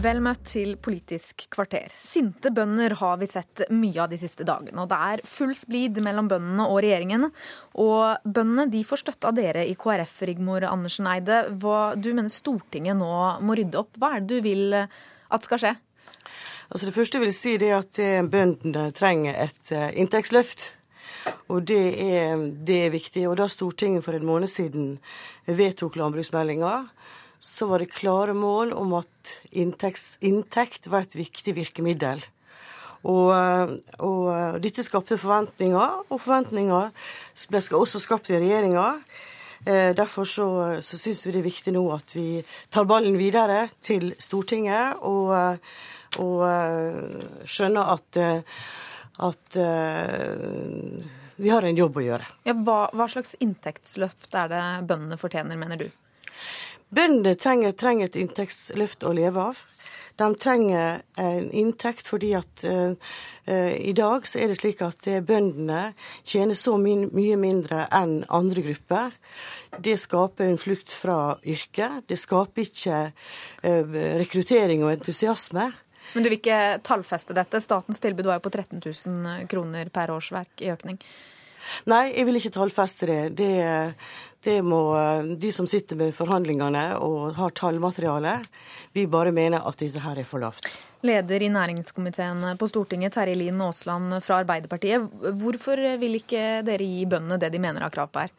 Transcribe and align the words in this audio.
Vel 0.00 0.16
møtt 0.24 0.46
til 0.48 0.78
Politisk 0.80 1.42
kvarter. 1.52 1.90
Sinte 1.92 2.48
bønder 2.56 2.94
har 3.02 3.18
vi 3.20 3.26
sett 3.28 3.66
mye 3.74 3.98
av 4.00 4.08
de 4.08 4.16
siste 4.16 4.46
dagene. 4.48 4.80
og 4.80 4.88
Det 4.88 4.96
er 4.96 5.22
full 5.28 5.52
splid 5.52 5.98
mellom 6.00 6.30
bøndene 6.30 6.64
og 6.64 6.78
regjeringen. 6.80 7.26
Og 7.84 8.24
bøndene 8.24 8.70
de 8.72 8.80
får 8.86 9.02
støtte 9.02 9.28
av 9.28 9.36
dere 9.36 9.66
i 9.68 9.74
KrF, 9.76 10.14
Rigmor 10.30 10.64
Andersen 10.70 11.10
Eide. 11.10 11.42
Hva 11.52 11.92
du 12.00 12.14
mener 12.14 12.32
Stortinget 12.32 12.96
nå 12.96 13.12
må 13.44 13.58
rydde 13.58 13.82
opp. 13.82 13.92
Hva 14.00 14.14
er 14.16 14.24
det 14.24 14.40
du 14.40 14.48
vil 14.48 14.78
at 14.78 15.44
skal 15.44 15.60
skje? 15.66 15.76
Altså 16.70 16.86
Det 16.86 16.96
første 16.96 17.18
jeg 17.18 17.26
vil 17.26 17.36
si 17.36 17.54
er 17.58 17.78
at 17.82 18.04
bøndene 18.32 18.88
trenger 18.96 19.36
et 19.36 19.72
eh, 19.76 19.90
inntektsløft. 20.00 20.70
Og 21.52 21.66
det 21.68 21.82
er, 22.00 22.40
det 22.56 22.84
er 22.86 22.96
viktig. 22.96 23.28
Og 23.28 23.36
da 23.36 23.52
Stortinget 23.52 24.06
for 24.08 24.16
en 24.16 24.24
måned 24.24 24.48
siden 24.48 24.94
vedtok 25.44 26.00
landbruksmeldinga, 26.00 26.86
så 27.40 27.66
var 27.66 27.80
det 27.80 27.94
klare 27.94 28.34
mål 28.36 28.74
om 28.76 28.92
at 28.98 29.38
inntekt, 29.56 30.18
inntekt 30.20 30.90
var 30.92 31.06
et 31.06 31.16
viktig 31.16 31.54
virkemiddel. 31.56 32.22
Og, 33.08 33.32
og, 34.04 34.26
dette 34.60 34.84
skapte 34.84 35.16
forventninger, 35.16 36.02
og 36.12 36.20
forventninger 36.20 36.90
ble 37.48 37.62
også 37.78 38.00
skapt 38.02 38.28
i 38.28 38.36
regjeringa. 38.42 38.84
Eh, 39.64 39.94
derfor 39.96 40.28
så, 40.28 40.48
så 40.84 40.98
syns 41.00 41.24
vi 41.26 41.32
det 41.32 41.40
er 41.40 41.48
viktig 41.48 41.72
nå 41.72 41.84
at 41.96 42.12
vi 42.16 42.42
tar 42.72 42.88
ballen 42.88 43.16
videre 43.20 43.66
til 43.84 44.12
Stortinget 44.20 45.00
og, 45.04 45.32
og 46.20 46.44
eh, 46.48 47.24
skjønner 47.48 47.94
at, 47.96 48.20
at 49.28 49.58
vi 51.40 51.48
har 51.48 51.64
en 51.64 51.80
jobb 51.80 51.96
å 51.96 52.04
gjøre. 52.04 52.28
Ja, 52.44 52.52
hva, 52.52 52.82
hva 52.92 53.08
slags 53.08 53.32
inntektsløft 53.40 54.36
er 54.36 54.52
det 54.52 54.64
bøndene 54.88 55.16
fortjener, 55.20 55.56
mener 55.60 55.80
du? 55.80 55.88
Bøndene 56.90 57.36
trenger, 57.38 57.74
trenger, 57.78 58.10
et 58.10 58.18
inntektsløft 58.18 59.04
å 59.06 59.12
leve 59.14 59.50
av. 59.50 59.58
De 60.18 60.26
trenger 60.36 61.00
en 61.22 61.46
inntekt 61.56 62.08
fordi 62.10 62.32
at 62.36 62.64
uh, 62.66 62.92
uh, 63.48 63.74
i 63.78 63.94
dag 63.96 64.26
så 64.28 64.40
er 64.42 64.50
det 64.50 64.58
slik 64.58 64.82
at 64.84 65.06
uh, 65.08 65.20
bøndene 65.24 65.94
tjener 66.26 66.58
så 66.58 66.74
my 66.82 66.96
mye 67.14 67.38
mindre 67.40 67.86
enn 67.94 68.18
andre 68.28 68.64
grupper. 68.66 69.14
Det 69.78 69.96
skaper 70.02 70.50
en 70.50 70.60
flukt 70.60 70.92
fra 70.92 71.38
yrket. 71.46 72.02
Det 72.10 72.18
skaper 72.18 72.66
ikke 72.66 72.98
rekruttering 74.18 74.82
og 74.82 74.90
entusiasme. 74.96 75.70
Men 76.12 76.24
du 76.24 76.28
vil 76.28 76.40
ikke 76.40 76.80
tallfeste 76.84 77.36
dette? 77.38 77.60
Statens 77.62 78.02
tilbud 78.02 78.26
var 78.26 78.40
jo 78.40 78.48
på 78.48 78.52
13 78.52 78.82
000 78.82 79.46
kroner 79.50 79.92
per 79.94 80.10
årsverk 80.10 80.66
i 80.66 80.72
økning. 80.74 80.98
Nei, 81.90 82.10
jeg 82.14 82.26
vil 82.28 82.40
ikke 82.40 82.54
tallfeste 82.58 83.08
det. 83.10 83.22
det. 83.38 83.54
Det 84.40 84.62
må 84.64 84.78
de 85.36 85.50
som 85.52 85.66
sitter 85.68 85.98
med 86.00 86.14
forhandlingene 86.16 86.94
og 87.04 87.34
har 87.36 87.52
tallmateriale. 87.52 88.38
Vi 88.96 89.04
bare 89.10 89.34
mener 89.36 89.66
at 89.68 89.76
dette 89.82 90.00
her 90.00 90.16
er 90.16 90.24
for 90.24 90.40
lavt. 90.40 90.70
Leder 91.04 91.44
i 91.44 91.50
næringskomiteen 91.52 92.46
på 92.60 92.68
Stortinget, 92.68 93.12
Terje 93.16 93.36
Lien 93.36 93.60
Aasland 93.60 94.16
fra 94.24 94.40
Arbeiderpartiet. 94.40 95.04
Hvorfor 95.42 95.80
vil 96.00 96.16
ikke 96.22 96.62
dere 96.64 96.88
gi 96.88 97.04
bøndene 97.08 97.40
det 97.40 97.52
de 97.52 97.60
mener 97.60 97.84
har 97.84 97.92
krav 97.92 98.08
på 98.12 98.24
her? 98.24 98.32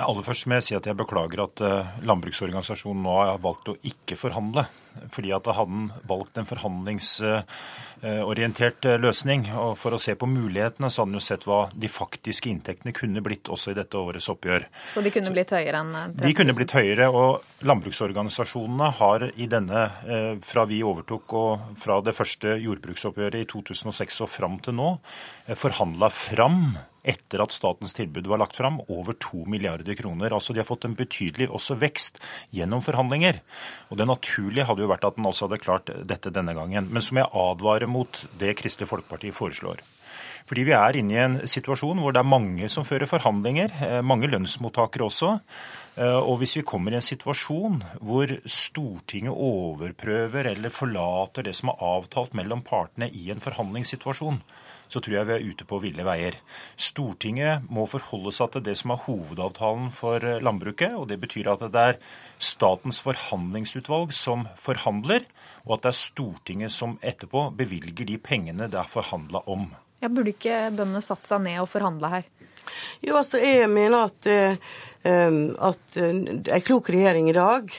Aller 0.00 0.24
først 0.24 0.46
må 0.48 0.56
jeg 0.56 0.66
si 0.66 0.76
at 0.78 0.86
jeg 0.88 0.96
beklager 0.96 1.42
at 1.44 1.60
eh, 1.66 1.90
landbruksorganisasjonen 2.08 3.02
nå 3.04 3.16
har 3.18 3.42
valgt 3.42 3.74
å 3.74 3.76
ikke 3.90 4.16
forhandle. 4.16 4.64
Fordi 5.12 5.32
at 5.34 5.44
den 5.44 5.90
valgt 6.08 6.38
en 6.38 6.46
forhandlingsorientert 6.48 8.84
eh, 8.88 9.00
løsning 9.02 9.52
og 9.52 9.78
for 9.80 9.92
å 9.96 10.02
se 10.02 10.14
på 10.18 10.26
mulighetene, 10.30 10.90
så 10.90 11.02
hadde 11.02 11.12
han 11.12 11.20
jo 11.20 11.26
sett 11.26 11.46
hva 11.48 11.60
de 11.72 11.88
faktiske 11.92 12.50
inntektene 12.52 12.92
kunne 12.96 13.24
blitt 13.24 13.46
også 13.52 13.68
i 13.72 13.78
dette 13.78 13.96
årets 13.98 14.30
oppgjør. 14.32 14.62
Så 14.94 15.00
de 15.04 15.10
kunne 15.14 15.34
blitt 15.34 15.52
høyere 15.54 15.78
enn 15.82 15.92
30 15.94 16.18
000? 16.18 16.26
De 16.26 16.32
kunne 16.38 16.56
blitt 16.58 16.76
høyere. 16.76 17.06
Og 17.12 17.30
landbruksorganisasjonene 17.66 18.88
har 19.00 19.18
i 19.32 19.46
denne, 19.50 19.80
eh, 20.06 20.34
fra 20.46 20.62
vi 20.70 20.78
overtok 20.86 21.24
og 21.38 21.52
fra 21.80 21.94
det 22.04 22.14
første 22.16 22.48
jordbruksoppgjøret 22.62 23.38
i 23.42 23.50
2006 23.50 24.20
og 24.24 24.28
fram 24.32 24.56
til 24.62 24.74
nå, 24.78 24.88
forhandla 25.58 26.08
fram 26.12 26.58
etter 27.02 27.42
at 27.42 27.54
statens 27.54 27.94
tilbud 27.96 28.28
var 28.30 28.40
lagt 28.42 28.56
fram, 28.58 28.78
over 28.92 29.16
2 29.18 29.44
milliarder 29.50 29.96
kroner. 29.98 30.34
Altså 30.34 30.54
De 30.54 30.62
har 30.62 30.68
fått 30.68 30.86
en 30.86 30.96
betydelig 30.98 31.48
også 31.50 31.76
vekst 31.80 32.20
gjennom 32.54 32.82
forhandlinger. 32.84 33.40
Og 33.90 33.98
Det 33.98 34.06
naturlige 34.06 34.66
hadde 34.68 34.81
jo 34.82 34.90
vært 34.90 35.06
at 35.08 35.18
den 35.18 35.28
også 35.28 35.48
hadde 35.48 35.62
klart 35.62 35.90
dette 36.08 36.32
denne 36.34 36.54
gangen. 36.56 36.90
Men 36.90 37.04
som 37.04 37.20
jeg 37.20 37.30
advarer 37.30 37.90
mot 37.90 38.24
det 38.40 38.56
Kristelig 38.58 38.90
Folkeparti 38.90 39.32
foreslår. 39.34 39.82
Fordi 40.48 40.64
vi 40.66 40.74
er 40.74 40.98
inne 40.98 41.14
i 41.14 41.20
en 41.22 41.36
situasjon 41.48 42.00
hvor 42.02 42.14
det 42.14 42.22
er 42.22 42.28
mange 42.28 42.68
som 42.72 42.86
fører 42.86 43.08
forhandlinger, 43.10 43.74
eh, 43.86 44.00
mange 44.04 44.30
lønnsmottakere 44.30 45.06
også. 45.06 45.36
Eh, 45.96 46.18
og 46.18 46.40
hvis 46.40 46.56
vi 46.58 46.64
kommer 46.66 46.92
i 46.92 46.98
en 46.98 47.04
situasjon 47.04 47.82
hvor 48.00 48.32
Stortinget 48.44 49.32
overprøver 49.32 50.50
eller 50.52 50.74
forlater 50.74 51.46
det 51.46 51.54
som 51.58 51.72
er 51.72 51.86
avtalt 51.92 52.34
mellom 52.34 52.64
partene 52.66 53.10
i 53.12 53.30
en 53.32 53.42
forhandlingssituasjon, 53.44 54.42
så 54.92 55.00
tror 55.00 55.16
jeg 55.16 55.28
vi 55.28 55.36
er 55.38 55.46
ute 55.48 55.66
på 55.68 55.78
ville 55.80 56.04
veier. 56.04 56.36
Stortinget 56.76 57.64
må 57.72 57.86
forholde 57.88 58.32
seg 58.36 58.52
til 58.52 58.64
det 58.66 58.76
som 58.80 58.92
er 58.92 59.00
hovedavtalen 59.06 59.88
for 59.94 60.20
eh, 60.20 60.42
landbruket. 60.44 60.92
og 60.98 61.08
Det 61.08 61.18
betyr 61.22 61.48
at 61.54 61.64
det 61.72 61.86
er 61.92 62.00
Statens 62.42 63.00
forhandlingsutvalg 63.04 64.12
som 64.16 64.46
forhandler, 64.60 65.24
og 65.64 65.78
at 65.78 65.86
det 65.86 65.92
er 65.94 66.00
Stortinget 66.02 66.74
som 66.74 66.98
etterpå 67.00 67.48
bevilger 67.56 68.08
de 68.08 68.20
pengene 68.20 68.68
det 68.68 68.80
er 68.80 68.92
forhandla 68.92 69.44
om. 69.50 69.70
Ja, 70.02 70.10
Burde 70.10 70.34
ikke 70.34 70.66
bøndene 70.74 71.02
satt 71.04 71.24
seg 71.24 71.44
ned 71.44 71.62
og 71.62 71.70
forhandla 71.70 72.16
her? 72.18 72.30
Jo, 73.02 73.16
altså 73.18 73.40
jeg 73.42 73.68
mener 73.70 74.08
at, 74.08 74.26
uh, 75.06 75.68
at 75.70 75.98
en 75.98 76.42
klok 76.62 76.90
regjering 76.94 77.30
i 77.30 77.36
dag 77.36 77.70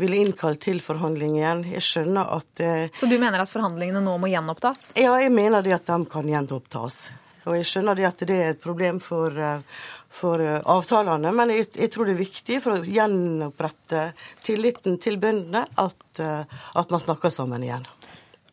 ville 0.00 0.16
innkalt 0.16 0.62
til 0.64 0.80
forhandling 0.82 1.36
igjen. 1.38 1.64
Jeg 1.74 1.84
skjønner 1.84 2.30
at 2.36 2.62
eh, 2.64 2.84
Så 2.98 3.08
du 3.10 3.18
mener 3.18 3.42
at 3.42 3.50
forhandlingene 3.50 4.02
nå 4.04 4.16
må 4.20 4.30
gjenopptas? 4.32 4.92
Ja, 4.98 5.14
jeg 5.20 5.32
mener 5.34 5.64
det 5.64 5.76
at 5.76 5.88
de 5.90 5.98
kan 6.10 6.28
gjenopptas. 6.28 7.02
Og 7.42 7.56
jeg 7.58 7.66
skjønner 7.66 7.98
det 7.98 8.06
at 8.06 8.22
det 8.28 8.36
er 8.38 8.52
et 8.52 8.62
problem 8.62 9.00
for, 9.02 9.34
eh, 9.34 9.64
for 10.12 10.42
eh, 10.42 10.60
avtalene, 10.74 11.32
men 11.36 11.54
jeg, 11.54 11.70
jeg, 11.74 11.90
tror 11.92 12.08
det 12.08 12.16
er 12.16 12.22
viktig 12.22 12.60
for 12.64 12.78
å 12.78 12.84
gjenopprette 12.86 14.06
tilliten 14.44 15.00
til 15.02 15.18
bøndene 15.22 15.66
at, 15.66 16.22
at 16.22 16.94
man 16.94 17.02
snakker 17.02 17.32
sammen 17.32 17.64
igjen. 17.66 17.84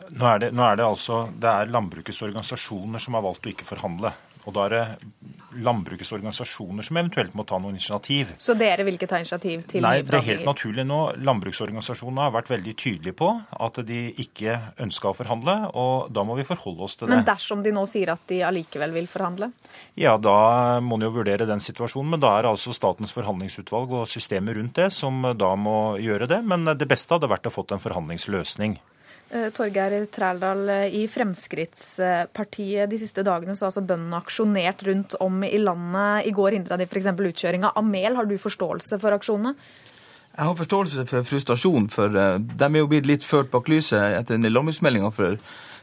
Nå 0.10 0.26
er, 0.26 0.40
det, 0.42 0.48
nå 0.58 0.64
er 0.66 0.80
det 0.80 0.88
altså 0.88 1.28
det 1.38 1.50
er 1.52 1.70
landbrukets 1.70 2.24
organisasjoner 2.26 3.04
som 3.04 3.18
har 3.18 3.24
valgt 3.26 3.46
å 3.46 3.52
ikke 3.52 3.68
forhandle. 3.68 4.14
Og 4.48 4.56
da 4.56 4.66
er 4.68 4.76
det 4.76 4.84
landbrukets 5.60 6.12
organisasjoner 6.14 6.86
som 6.86 6.98
eventuelt 7.00 7.34
må 7.38 7.44
ta 7.48 7.58
noen 7.60 7.76
initiativ. 7.76 8.36
Så 8.42 8.54
dere 8.58 8.86
vil 8.86 9.00
ikke 9.00 9.10
ta 9.10 9.20
initiativ 9.22 9.64
til 9.70 9.84
Nei, 9.84 10.00
det 10.06 10.16
er 10.20 10.26
helt 10.28 10.46
naturlig 10.48 10.86
nå. 10.88 11.00
Landbruksorganisasjonene 11.26 12.28
har 12.28 12.36
vært 12.36 12.52
veldig 12.54 12.76
tydelige 12.80 13.18
på 13.20 13.32
at 13.36 13.80
de 13.88 14.02
ikke 14.22 14.60
ønska 14.86 15.12
å 15.12 15.18
forhandle, 15.18 15.56
og 15.74 16.12
da 16.14 16.26
må 16.28 16.38
vi 16.40 16.46
forholde 16.48 16.86
oss 16.86 17.00
til 17.00 17.10
det. 17.10 17.18
Men 17.18 17.28
dersom 17.28 17.64
de 17.66 17.74
nå 17.76 17.86
sier 17.90 18.14
at 18.14 18.22
de 18.30 18.44
allikevel 18.46 18.94
vil 18.96 19.10
forhandle? 19.10 19.52
Ja, 20.00 20.16
da 20.22 20.38
må 20.86 21.00
en 21.00 21.08
jo 21.08 21.16
vurdere 21.18 21.50
den 21.50 21.64
situasjonen. 21.64 22.14
Men 22.16 22.24
da 22.24 22.36
er 22.38 22.46
det 22.46 22.54
altså 22.54 22.76
Statens 22.76 23.14
forhandlingsutvalg 23.16 23.98
og 24.04 24.08
systemet 24.12 24.58
rundt 24.58 24.78
det 24.80 24.92
som 24.96 25.26
da 25.36 25.56
må 25.60 25.98
gjøre 26.02 26.30
det. 26.30 26.44
Men 26.46 26.70
det 26.70 26.88
beste 26.90 27.18
hadde 27.18 27.32
vært 27.32 27.50
å 27.50 27.54
fått 27.54 27.74
en 27.76 27.84
forhandlingsløsning. 27.84 28.78
Eh, 29.30 29.52
Torgeir 29.54 30.08
Trældal, 30.10 30.70
eh, 30.70 30.96
i 30.96 31.08
Fremskrittspartiet 31.08 32.90
de 32.90 32.98
siste 32.98 33.22
dagene 33.22 33.54
så 33.54 33.68
har 33.68 33.70
altså 33.70 33.86
bøndene 33.86 34.18
aksjonert 34.18 34.82
rundt 34.88 35.14
om 35.22 35.44
i 35.46 35.60
landet. 35.62 36.26
I 36.26 36.34
går 36.34 36.58
hindra 36.58 36.78
de 36.78 36.88
f.eks. 36.90 37.12
utkjøringa 37.14 37.76
av 37.78 37.86
mel. 37.86 38.16
Har 38.18 38.26
du 38.26 38.38
forståelse 38.42 38.98
for 38.98 39.14
aksjonene? 39.14 39.54
Jeg 40.34 40.46
har 40.48 40.56
forståelse 40.58 41.06
for 41.06 41.28
frustrasjon, 41.30 41.90
for 41.94 42.18
eh, 42.18 42.40
de 42.40 42.66
er 42.66 42.82
jo 42.82 42.90
blitt 42.90 43.06
litt 43.06 43.24
ført 43.28 43.52
bak 43.54 43.70
lyset 43.70 44.18
etter 44.18 44.42
landbruksmeldinga 44.42 45.14
for 45.14 45.38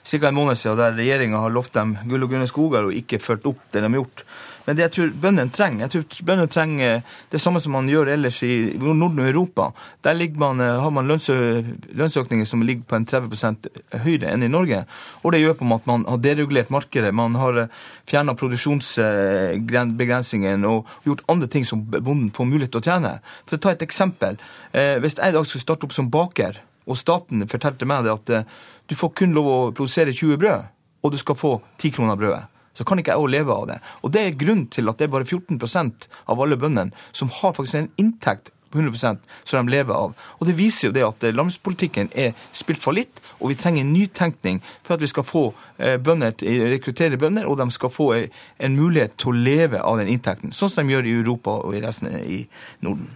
ca. 0.07 0.29
en 0.29 0.35
måned 0.35 0.59
siden, 0.59 0.79
der 0.79 0.95
regjeringa 0.95 1.41
har 1.43 1.51
lovt 1.51 1.75
dem 1.75 1.97
gull 2.07 2.23
og 2.23 2.31
grønne 2.31 2.51
skoger 2.51 2.87
og 2.87 2.95
ikke 2.95 3.23
ført 3.23 3.47
opp 3.49 3.65
det 3.73 3.83
de 3.83 3.89
har 3.89 3.99
gjort. 3.99 4.23
Men 4.67 4.75
det 4.75 4.83
jeg 4.83 4.91
tror 4.97 5.13
bøndene 5.23 5.53
trenger, 5.55 5.85
jeg 5.85 5.91
tror 5.93 6.05
bøndene 6.27 6.51
trenger 6.51 7.03
det 7.31 7.41
samme 7.43 7.61
som 7.63 7.73
man 7.77 7.91
gjør 7.91 8.07
ellers 8.17 8.39
i 8.43 8.55
Norden 8.83 9.21
og 9.23 9.29
Europa. 9.29 9.65
Der 10.03 10.15
man, 10.35 10.61
eh, 10.61 10.83
har 10.83 10.91
man 10.91 11.07
lønnsøkninger 11.07 12.47
som 12.47 12.63
ligger 12.63 12.83
på 12.83 12.97
en 12.97 13.07
30% 13.07 13.67
høyere 14.03 14.33
enn 14.33 14.43
i 14.43 14.49
Norge. 14.49 14.85
Og 15.23 15.33
det 15.33 15.41
gjør 15.41 15.55
på 15.61 15.75
at 15.75 15.87
man 15.87 16.05
har 16.09 16.17
deregulert 16.19 16.71
markedet. 16.71 17.15
Man 17.15 17.35
har 17.35 17.57
eh, 17.57 17.67
fjerna 18.11 18.35
produksjonsbegrensningene 18.35 20.67
og 20.67 20.87
gjort 21.05 21.23
andre 21.29 21.47
ting 21.47 21.65
som 21.65 21.85
bonden 21.87 22.31
får 22.35 22.45
mulighet 22.45 22.71
til 22.75 22.81
å 22.83 22.85
tjene. 22.91 23.21
For 23.47 23.57
å 23.57 23.61
ta 23.63 23.71
et 23.71 23.83
eksempel. 23.87 24.37
Eh, 24.73 24.99
hvis 24.99 25.19
jeg 25.19 25.29
i 25.31 25.33
dag 25.39 25.47
skulle 25.47 25.63
starte 25.63 25.85
opp 25.87 25.93
som 25.95 26.11
baker, 26.11 26.59
og 26.87 26.99
staten 26.99 27.47
fortalte 27.51 27.89
meg 27.89 28.07
det 28.07 28.15
at 28.15 28.51
du 28.87 28.95
får 28.95 29.15
kun 29.19 29.35
lov 29.35 29.49
å 29.51 29.59
produsere 29.73 30.15
20 30.15 30.39
brød, 30.39 30.69
og 31.03 31.13
du 31.13 31.19
skal 31.19 31.39
få 31.39 31.57
10 31.79 31.97
kroner 31.99 32.19
brødet 32.19 32.45
så 32.77 32.85
kan 32.85 33.01
ikke 33.01 33.15
jeg 33.15 33.23
òg 33.23 33.33
leve 33.33 33.55
av 33.55 33.65
det. 33.71 33.79
Og 34.05 34.13
Det 34.13 34.23
er 34.23 34.37
grunnen 34.37 34.69
til 34.69 34.89
at 34.91 34.99
det 34.99 35.09
er 35.09 35.15
bare 35.15 35.25
14% 35.25 36.09
av 36.29 36.43
alle 36.43 36.59
bøndene 36.61 36.93
som 37.13 37.33
har 37.33 37.57
faktisk 37.57 37.81
en 37.81 37.91
inntekt 37.97 38.53
på 38.71 38.83
100% 38.83 39.19
som 39.45 39.67
de 39.67 39.73
lever 39.73 39.95
av. 39.95 40.15
Og 40.39 40.47
Det 40.47 40.57
viser 40.59 40.89
jo 40.89 40.93
det 40.93 41.07
at 41.07 41.23
landspolitikken 41.35 42.11
er 42.13 42.35
spilt 42.53 42.83
fallitt, 42.83 43.23
og 43.41 43.49
vi 43.49 43.59
trenger 43.61 43.85
en 43.85 43.93
nytenkning 43.93 44.61
for 44.83 44.97
at 44.97 45.01
vi 45.01 45.11
skal 45.11 45.25
få 45.25 45.45
eh, 45.79 45.97
bønder 45.97 46.35
rekruttere 46.73 47.17
bønder, 47.17 47.47
og 47.47 47.59
de 47.59 47.71
skal 47.71 47.91
få 47.91 48.13
en 48.59 48.77
mulighet 48.77 49.17
til 49.17 49.33
å 49.33 49.39
leve 49.39 49.81
av 49.81 49.99
den 49.99 50.13
inntekten. 50.13 50.53
Sånn 50.53 50.73
som 50.73 50.87
de 50.87 50.97
gjør 50.97 51.07
i 51.07 51.21
Europa 51.21 51.61
og 51.63 51.77
i 51.77 51.85
resten 51.85 52.13
i 52.13 52.47
Norden. 52.81 53.09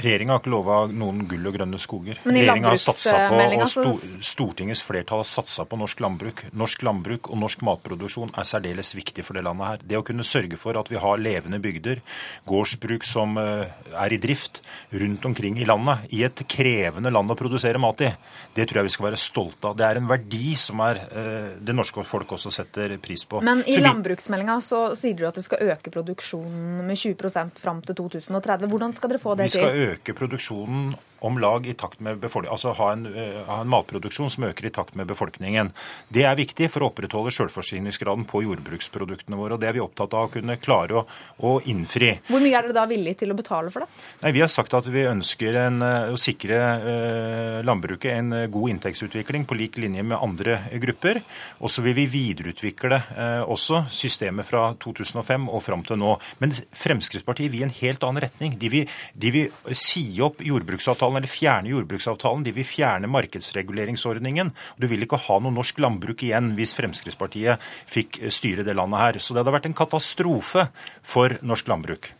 Regjeringa 0.00 0.32
har 0.32 0.40
ikke 0.40 0.52
lova 0.52 0.76
noen 0.88 1.26
gull 1.28 1.48
og 1.50 1.56
grønne 1.58 1.78
skoger. 1.80 2.20
Men 2.24 2.38
i 2.38 2.42
Regjeringa 2.46 2.70
har 2.72 2.78
satsa 2.80 3.26
på, 3.28 3.40
og 3.58 3.68
sto, 3.68 3.90
Stortingets 4.24 4.80
flertall 4.86 5.20
har 5.20 5.28
satsa 5.28 5.66
på 5.68 5.76
norsk 5.76 6.00
landbruk. 6.00 6.40
Norsk 6.56 6.84
landbruk 6.86 7.28
og 7.28 7.40
norsk 7.42 7.60
matproduksjon 7.66 8.32
er 8.40 8.48
særdeles 8.48 8.94
viktig 8.96 9.24
for 9.26 9.36
det 9.36 9.44
landet 9.44 9.68
her. 9.68 9.84
Det 9.92 9.98
å 10.00 10.04
kunne 10.06 10.24
sørge 10.24 10.56
for 10.60 10.78
at 10.80 10.88
vi 10.88 11.00
har 11.02 11.20
levende 11.20 11.60
bygder, 11.62 12.00
gårdsbruk 12.48 13.04
som 13.04 13.36
eh, 13.42 13.68
er 13.92 14.16
i 14.16 14.20
drift 14.22 14.62
rundt 14.96 15.28
omkring 15.28 15.60
i 15.60 15.68
landet, 15.68 16.08
i 16.16 16.22
et 16.24 16.40
krevende 16.48 17.12
land 17.12 17.34
å 17.34 17.38
produsere 17.38 17.80
mat 17.82 18.00
i, 18.06 18.10
det 18.56 18.68
tror 18.70 18.82
jeg 18.82 18.88
vi 18.88 18.94
skal 18.96 19.08
være 19.10 19.20
stolte 19.20 19.70
av. 19.70 19.76
Det 19.76 19.86
er 19.90 20.00
en 20.00 20.08
verdi 20.08 20.54
som 20.60 20.80
er, 20.88 21.02
eh, 21.12 21.52
det 21.60 21.76
norske 21.76 22.04
folk 22.08 22.32
også 22.38 22.52
setter 22.54 22.96
pris 23.02 23.26
på. 23.28 23.42
Men 23.44 23.60
i 23.66 23.76
vi- 23.76 23.84
landbruksmeldinga 23.84 24.56
så 24.64 24.96
sier 24.96 25.20
du 25.20 25.26
at 25.28 25.36
det 25.36 25.44
skal 25.44 25.68
øke 25.68 25.92
produksjonen 25.92 26.82
med 26.88 26.96
20% 26.96 27.60
fram 27.60 27.82
til 27.84 27.94
2030. 28.00 28.68
Hvordan 28.72 28.96
skal 28.96 29.12
dere 29.12 29.20
få 29.22 29.36
det 29.36 29.50
til? 29.52 29.81
Øke 29.82 30.14
produksjonen 30.14 30.94
om 31.22 31.38
lag 31.42 31.66
i 31.66 31.74
takt 31.78 32.00
med 32.00 32.18
befolkningen, 32.22 32.52
altså 32.52 32.74
ha 32.78 32.92
en, 32.92 33.06
eh, 33.06 33.40
ha 33.46 33.60
en 33.62 33.70
matproduksjon 33.70 34.30
som 34.30 34.44
øker 34.48 34.66
i 34.66 34.72
takt 34.74 34.96
med 34.98 35.06
befolkningen. 35.06 35.70
Det 36.12 36.24
er 36.26 36.36
viktig 36.38 36.68
for 36.70 36.82
å 36.82 36.90
opprettholde 36.90 37.32
selvforsyningsgraden 37.34 38.26
på 38.28 38.42
jordbruksproduktene 38.44 39.38
våre, 39.38 39.54
og 39.54 39.62
det 39.62 39.70
er 39.70 39.78
vi 39.78 39.84
opptatt 39.84 40.14
av 40.14 40.28
å 40.28 40.32
kunne 40.32 40.58
klare 40.60 41.02
å, 41.02 41.06
å 41.42 41.54
innfri. 41.70 42.16
Hvor 42.28 42.42
mye 42.42 42.58
er 42.58 42.66
dere 42.66 42.76
da 42.76 42.86
villige 42.90 43.22
til 43.22 43.34
å 43.34 43.38
betale 43.38 43.70
for 43.70 43.84
det? 43.84 44.02
Nei, 44.22 44.32
Vi 44.32 44.40
har 44.42 44.50
sagt 44.50 44.74
at 44.74 44.86
vi 44.90 45.06
ønsker 45.06 45.58
en, 45.66 45.82
eh, 45.82 46.10
å 46.12 46.18
sikre 46.18 46.58
eh, 46.58 47.62
landbruket 47.62 48.12
en 48.16 48.32
eh, 48.32 48.46
god 48.52 48.74
inntektsutvikling 48.74 49.46
på 49.46 49.58
lik 49.58 49.78
linje 49.78 50.02
med 50.02 50.18
andre 50.18 50.58
grupper. 50.82 51.22
Og 51.60 51.70
så 51.70 51.84
vil 51.84 51.94
vi 51.94 52.08
videreutvikle 52.10 52.98
eh, 53.16 53.42
også 53.46 53.84
systemet 53.92 54.48
fra 54.48 54.72
2005 54.82 55.48
og 55.48 55.62
fram 55.62 55.84
til 55.86 56.00
nå. 56.00 56.16
Men 56.42 56.52
Fremskrittspartiet 56.52 57.52
vil 57.52 57.62
i 57.62 57.66
en 57.68 57.76
helt 57.80 58.04
annen 58.06 58.24
retning. 58.24 58.56
De 58.58 58.70
vil, 58.72 58.90
de 59.14 59.32
vil 59.34 59.76
si 59.76 60.04
opp 60.24 60.42
jordbruksavtalen 60.44 61.11
eller 61.18 61.30
fjerne 61.30 61.72
jordbruksavtalen. 61.72 62.44
De 62.46 62.54
vil 62.56 62.66
fjerne 62.66 63.10
markedsreguleringsordningen. 63.10 64.52
Du 64.78 64.88
vil 64.90 65.04
ikke 65.06 65.20
ha 65.26 65.38
noe 65.42 65.54
norsk 65.54 65.82
landbruk 65.82 66.24
igjen 66.26 66.52
hvis 66.58 66.76
Fremskrittspartiet 66.78 67.62
fikk 67.90 68.22
styre 68.32 68.66
det 68.66 68.76
landet 68.78 69.02
her. 69.02 69.20
Så 69.20 69.34
det 69.34 69.42
hadde 69.42 69.56
vært 69.58 69.70
en 69.70 69.78
katastrofe 69.82 70.68
for 71.02 71.38
norsk 71.42 71.70
landbruk. 71.72 72.12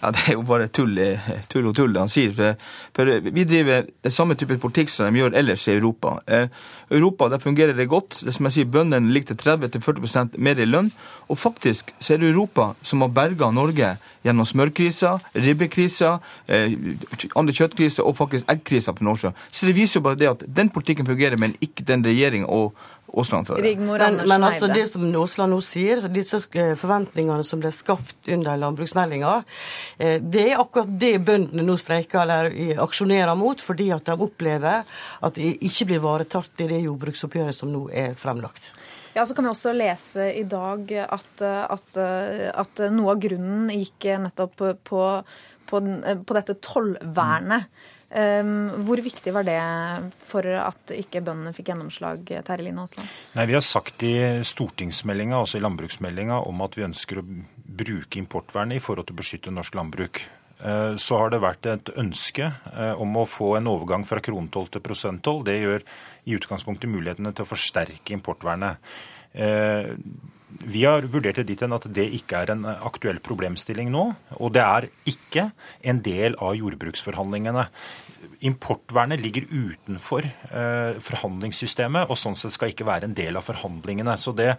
Ja, 0.00 0.10
Det 0.10 0.22
er 0.26 0.36
jo 0.38 0.42
bare 0.48 0.68
tull, 0.72 0.96
tull 1.52 1.68
og 1.68 1.74
tull 1.76 1.92
det 1.92 2.00
han 2.00 2.12
sier. 2.12 2.32
For, 2.36 2.56
for 2.96 3.30
Vi 3.34 3.44
driver 3.44 3.84
den 3.84 4.14
samme 4.14 4.36
type 4.40 4.56
politikk 4.62 4.92
som 4.92 5.08
de 5.08 5.20
gjør 5.20 5.36
ellers 5.36 5.66
i 5.68 5.74
Europa. 5.74 6.18
Eh, 6.26 6.48
Europa 6.90 7.28
der 7.28 7.42
fungerer 7.42 7.76
det 7.76 7.88
godt. 7.92 8.22
Det 8.24 8.34
som 8.34 8.48
jeg 8.48 8.56
sier, 8.56 8.70
Bøndene 8.72 9.12
ligger 9.12 9.34
til 9.34 9.42
30-40% 9.44 10.38
mer 10.38 10.60
i 10.60 10.68
lønn. 10.68 10.90
Og 11.28 11.38
faktisk 11.38 11.92
så 12.00 12.14
er 12.14 12.22
det 12.22 12.32
Europa 12.32 12.72
som 12.82 13.04
har 13.04 13.12
berga 13.12 13.50
Norge 13.52 13.96
gjennom 14.24 14.48
smørkrisa, 14.48 15.18
ribbekrisa, 15.36 16.18
eh, 16.48 16.72
andre 17.36 17.54
kjøttkriser 17.54 18.08
og 18.08 18.16
faktisk 18.16 18.48
eggkrisa 18.48 18.96
for 18.96 19.04
Nordsjøen. 19.04 19.36
Så 19.52 19.68
det 19.68 19.76
viser 19.76 20.00
jo 20.00 20.06
bare 20.08 20.20
det 20.20 20.32
at 20.32 20.46
den 20.48 20.72
politikken 20.72 21.06
fungerer, 21.06 21.36
men 21.36 21.56
ikke 21.60 21.84
den 21.84 22.04
regjeringa 22.04 22.48
og 22.48 22.72
Aasland 23.08 23.48
fører. 23.48 23.76
Men, 23.80 24.20
men 24.28 24.44
altså 24.44 24.68
det 24.70 24.84
som 24.90 25.04
Aasland 25.16 25.54
nå 25.54 25.60
sier, 25.64 26.04
disse 26.12 26.40
eh, 26.58 26.74
forventningene 26.78 27.44
som 27.46 27.62
ble 27.62 27.72
skapt 27.74 28.28
under 28.30 28.60
landbruksmeldinga, 28.60 29.34
eh, 29.98 30.18
det 30.20 30.44
er 30.50 30.62
akkurat 30.62 30.92
det 31.00 31.14
bøndene 31.26 31.64
nå 31.66 31.78
streiker 31.80 32.22
eller 32.24 32.52
eh, 32.52 32.76
aksjonerer 32.82 33.34
mot, 33.38 33.60
fordi 33.64 33.90
at 33.96 34.08
de 34.08 34.16
opplever 34.28 34.84
at 34.84 35.40
de 35.40 35.54
ikke 35.56 35.88
blir 35.88 36.02
ivaretatt 36.02 36.64
i 36.64 36.70
det 36.70 36.82
jordbruksoppgjøret 36.84 37.56
som 37.56 37.72
nå 37.72 37.86
er 37.92 38.16
fremlagt. 38.18 38.72
Ja, 39.16 39.24
så 39.26 39.34
kan 39.34 39.48
vi 39.48 39.50
også 39.50 39.72
lese 39.74 40.28
i 40.36 40.44
dag 40.46 40.92
at, 41.02 41.42
at, 41.42 41.96
at 41.98 42.82
noe 42.94 43.14
av 43.16 43.22
grunnen 43.24 43.72
gikk 43.72 44.06
nettopp 44.22 44.60
på, 44.86 45.06
på, 45.66 45.80
på 46.28 46.36
dette 46.36 46.58
tollvernet. 46.62 47.66
Um, 48.08 48.84
hvor 48.88 49.02
viktig 49.04 49.34
var 49.36 49.44
det 49.44 49.58
for 50.24 50.46
at 50.48 50.94
ikke 50.96 51.20
bøndene 51.20 51.52
fikk 51.52 51.68
gjennomslag, 51.74 52.22
Terje 52.24 52.64
Line 52.64 52.80
Aasland? 52.80 53.10
Nei, 53.36 53.44
Vi 53.50 53.56
har 53.58 53.64
sagt 53.64 54.02
i 54.08 54.14
stortingsmeldinga, 54.48 55.36
altså 55.36 55.58
i 55.58 55.64
landbruksmeldinga, 55.64 56.40
om 56.48 56.64
at 56.64 56.78
vi 56.78 56.86
ønsker 56.88 57.20
å 57.20 57.26
bruke 57.78 58.20
importvernet 58.22 58.80
i 58.80 58.84
forhold 58.84 59.10
til 59.10 59.18
å 59.18 59.20
beskytte 59.20 59.52
norsk 59.52 59.76
landbruk. 59.76 60.22
Eh, 60.64 60.96
Så 60.96 61.18
har 61.18 61.30
det 61.30 61.42
vært 61.44 61.66
et 61.70 61.92
ønske 62.00 62.48
eh, 62.48 62.94
om 62.98 63.12
å 63.20 63.28
få 63.28 63.56
en 63.58 63.68
overgang 63.70 64.06
fra 64.08 64.20
kronetoll 64.24 64.72
til 64.72 64.82
prosenttoll. 64.82 65.44
Det 65.44 65.60
gjør 65.60 65.84
i 66.26 66.34
utgangspunktet 66.34 66.90
mulighetene 66.90 67.34
til 67.34 67.44
å 67.44 67.52
forsterke 67.52 68.16
importvernet. 68.16 68.80
Eh, 69.34 69.94
Vi 70.68 70.82
har 70.82 71.04
vurdert 71.06 71.36
det 71.36 71.46
dit 71.46 71.60
hen 71.60 71.72
at 71.76 71.84
det 71.94 72.08
ikke 72.16 72.40
er 72.42 72.50
en 72.50 72.64
aktuell 72.66 73.20
problemstilling 73.22 73.92
nå. 73.92 74.04
Og 74.40 74.52
det 74.56 74.62
er 74.64 74.88
ikke 75.06 75.52
en 75.84 76.00
del 76.02 76.34
av 76.42 76.56
jordbruksforhandlingene. 76.58 77.68
Importvernet 78.40 79.20
ligger 79.20 79.46
utenfor 79.50 80.26
eh, 80.26 80.98
forhandlingssystemet, 81.02 82.06
og 82.10 82.18
sånn 82.18 82.36
sett 82.38 82.54
skal 82.54 82.72
ikke 82.72 82.86
være 82.86 83.08
en 83.08 83.16
del 83.16 83.38
av 83.38 83.46
forhandlingene. 83.46 84.14
Så 84.18 84.34
det 84.36 84.52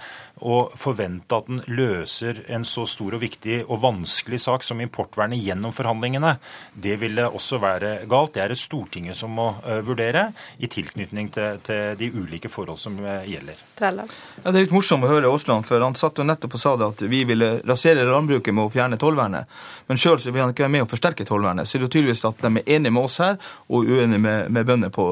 å 0.43 0.61
forvente 0.79 1.37
at 1.37 1.47
den 1.47 1.61
løser 1.71 2.41
en 2.51 2.65
så 2.67 2.85
stor 2.89 3.15
og 3.15 3.23
viktig 3.23 3.61
og 3.65 3.81
vanskelig 3.83 4.41
sak 4.43 4.65
som 4.67 4.81
importvernet 4.83 5.39
gjennom 5.39 5.73
forhandlingene, 5.75 6.35
det 6.73 6.97
ville 7.01 7.27
også 7.27 7.61
være 7.63 7.93
galt. 8.09 8.35
Det 8.35 8.43
er 8.43 8.53
det 8.53 8.59
Stortinget 8.59 9.19
som 9.19 9.31
må 9.35 9.51
eh, 9.63 9.79
vurdere, 9.85 10.29
i 10.59 10.67
tilknytning 10.71 11.31
til, 11.35 11.59
til 11.63 11.95
de 11.99 12.11
ulike 12.19 12.51
forhold 12.51 12.79
som 12.81 12.99
eh, 13.03 13.27
gjelder. 13.31 13.63
Trældal. 13.79 14.11
Ja, 14.43 14.51
Det 14.51 14.55
er 14.55 14.67
litt 14.67 14.75
morsomt 14.75 15.07
å 15.07 15.11
høre 15.11 15.31
Aasland, 15.31 15.67
for 15.67 15.83
han 15.83 15.95
satt 15.99 16.19
jo 16.19 16.27
nettopp 16.27 16.59
og 16.59 16.63
sa 16.63 16.75
det 16.79 16.91
at 16.93 17.05
vi 17.11 17.23
ville 17.27 17.51
rasere 17.67 18.07
landbruket 18.07 18.55
med 18.55 18.67
å 18.67 18.73
fjerne 18.73 18.99
tollvernet. 18.99 19.49
Men 19.87 19.99
sjøl 19.99 20.19
vil 20.27 20.43
han 20.43 20.53
ikke 20.53 20.67
være 20.67 20.75
med 20.75 20.85
å 20.85 20.89
forsterke 20.91 21.27
tollvernet. 21.27 21.67
Så 21.67 21.79
det 21.79 21.87
er 21.87 21.95
tydeligvis 21.95 22.25
at 22.27 22.43
de 22.43 22.51
er 22.51 22.75
enige 22.75 22.93
med 22.95 23.07
oss 23.07 23.19
her, 23.23 23.39
og 23.69 23.87
uenig 23.87 24.19
med, 24.21 24.51
med 24.53 24.67
bønder 24.67 24.93
på, 24.93 25.05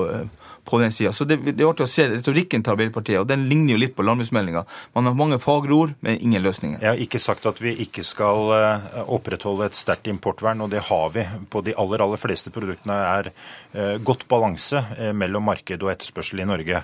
på 0.67 0.79
den 0.79 0.91
sida. 0.91 1.13
Så 1.13 1.25
det, 1.25 1.39
det 1.45 1.63
er 1.63 1.69
artig 1.69 1.85
å 1.85 1.89
se 1.89 2.07
retorikken 2.11 2.63
til 2.63 2.73
Arbeiderpartiet, 2.73 3.19
og 3.21 3.27
den 3.29 3.45
ligner 3.49 3.75
jo 3.75 3.81
litt 3.81 3.95
på 3.97 4.05
landbruksmeldinga. 4.05 4.63
Man 4.97 5.07
har 5.07 5.17
mange 5.17 5.39
fagre 5.41 5.75
ord, 5.75 5.93
men 6.03 6.19
ingen 6.19 6.43
løsninger. 6.43 6.81
Jeg 6.83 6.89
har 6.91 7.03
ikke 7.03 7.21
sagt 7.23 7.47
at 7.49 7.61
vi 7.63 7.73
ikke 7.85 8.03
skal 8.07 8.51
eh, 8.57 8.87
opprettholde 9.15 9.69
et 9.69 9.79
sterkt 9.79 10.09
importvern, 10.11 10.65
og 10.65 10.73
det 10.73 10.83
har 10.89 11.13
vi. 11.15 11.23
På 11.51 11.63
de 11.65 11.75
aller, 11.79 12.03
aller 12.03 12.21
fleste 12.21 12.53
produktene 12.53 12.97
er 13.13 13.31
eh, 13.31 13.95
godt 14.03 14.27
balanse 14.31 14.83
eh, 14.97 15.13
mellom 15.15 15.47
marked 15.47 15.85
og 15.85 15.93
etterspørsel 15.93 16.43
i 16.43 16.49
Norge. 16.49 16.83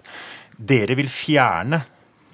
Dere 0.53 0.95
vil 0.95 1.11
fjerne 1.11 1.81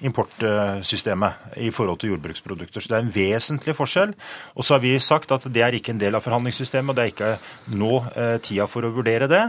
importsystemet 0.06 1.56
i 1.60 1.70
forhold 1.74 2.00
til 2.00 2.14
jordbruksprodukter. 2.14 2.80
Så 2.80 2.90
det 2.90 2.96
er 2.98 3.04
en 3.04 3.12
vesentlig 3.14 3.74
forskjell. 3.76 4.14
Og 4.56 4.66
så 4.66 4.76
har 4.76 4.82
vi 4.84 4.94
sagt 5.02 5.32
at 5.34 5.46
det 5.52 5.64
er 5.64 5.76
ikke 5.76 5.94
en 5.94 6.00
del 6.00 6.16
av 6.16 6.24
forhandlingssystemet, 6.24 6.92
og 6.92 6.98
det 6.98 7.04
er 7.04 7.14
ikke 7.14 7.76
nå 7.76 7.92
eh, 8.14 8.36
tida 8.44 8.68
for 8.70 8.86
å 8.86 8.92
vurdere 8.94 9.28
det. 9.30 9.44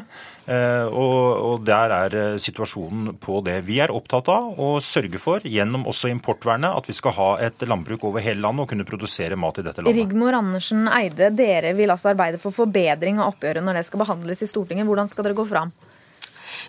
Eh, 0.52 0.88
og, 0.90 1.62
der 1.68 1.94
er 1.96 2.18
eh, 2.18 2.40
situasjonen 2.42 3.16
på 3.22 3.40
det. 3.46 3.60
Vi 3.68 3.78
er 3.84 3.94
opptatt 3.94 4.32
av 4.34 4.58
å 4.60 4.72
sørge 4.84 5.22
for, 5.22 5.46
gjennom 5.46 5.86
også 5.90 6.12
importvernet, 6.12 6.74
at 6.74 6.90
vi 6.90 6.98
skal 6.98 7.16
ha 7.18 7.30
et 7.46 7.64
landbruk 7.68 8.08
over 8.10 8.26
hele 8.26 8.44
landet 8.44 8.66
og 8.66 8.74
kunne 8.74 8.88
produsere 8.88 9.38
mat 9.40 9.62
i 9.62 9.66
dette 9.68 9.86
landet. 9.86 10.02
Rigmor 10.02 10.40
Andersen 10.42 10.90
Eide, 10.92 11.32
dere 11.38 11.76
vil 11.78 11.94
altså 11.94 12.12
arbeide 12.12 12.42
for 12.42 12.56
forbedring 12.56 13.22
av 13.22 13.36
oppgjøret 13.36 13.64
når 13.64 13.80
det 13.80 13.88
skal 13.88 14.04
behandles 14.04 14.44
i 14.44 14.50
Stortinget. 14.50 14.90
Hvordan 14.90 15.12
skal 15.12 15.30
dere 15.30 15.38
gå 15.38 15.48
fram? 15.48 15.72